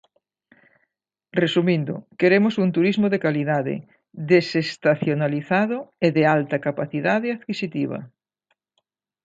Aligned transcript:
Resumindo, 1.41 1.95
queremos 2.21 2.53
un 2.63 2.69
turismo 2.75 3.07
de 3.13 3.21
calidade, 3.25 3.75
desestacionalizado 4.31 5.77
e 6.05 6.07
de 6.15 6.23
alta 6.37 6.57
capacidade 6.67 7.27
adquisitiva. 7.37 7.99